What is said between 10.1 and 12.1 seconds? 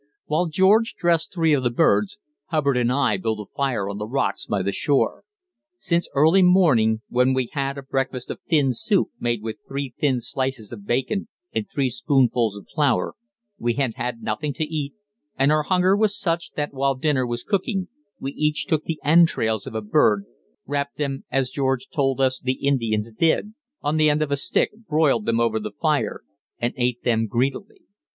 slices of bacon and three